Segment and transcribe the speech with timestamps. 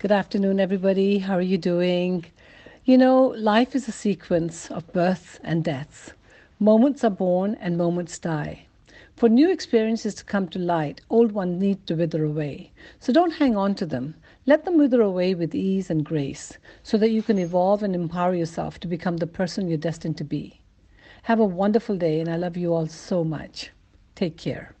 [0.00, 1.18] Good afternoon, everybody.
[1.18, 2.24] How are you doing?
[2.86, 6.14] You know, life is a sequence of births and deaths.
[6.58, 8.64] Moments are born and moments die.
[9.16, 12.72] For new experiences to come to light, old ones need to wither away.
[12.98, 14.14] So don't hang on to them.
[14.46, 18.34] Let them wither away with ease and grace so that you can evolve and empower
[18.34, 20.62] yourself to become the person you're destined to be.
[21.24, 23.68] Have a wonderful day, and I love you all so much.
[24.14, 24.74] Take care.